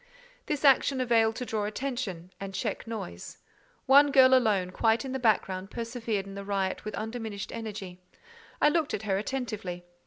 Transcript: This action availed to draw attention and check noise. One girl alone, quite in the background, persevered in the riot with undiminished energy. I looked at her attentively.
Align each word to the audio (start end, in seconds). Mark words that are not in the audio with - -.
This 0.47 0.65
action 0.65 0.99
availed 0.99 1.35
to 1.35 1.45
draw 1.45 1.65
attention 1.65 2.33
and 2.39 2.55
check 2.55 2.87
noise. 2.87 3.37
One 3.85 4.11
girl 4.11 4.33
alone, 4.33 4.71
quite 4.71 5.05
in 5.05 5.11
the 5.11 5.19
background, 5.19 5.69
persevered 5.69 6.25
in 6.25 6.33
the 6.33 6.43
riot 6.43 6.83
with 6.83 6.95
undiminished 6.95 7.51
energy. 7.53 8.01
I 8.59 8.69
looked 8.69 8.95
at 8.95 9.03
her 9.03 9.19
attentively. 9.19 9.85